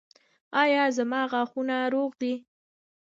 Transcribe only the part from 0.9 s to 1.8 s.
زما غاښونه